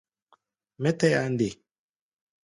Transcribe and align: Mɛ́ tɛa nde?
Mɛ́ 0.81 0.91
tɛa 0.99 1.21
nde? 1.31 1.49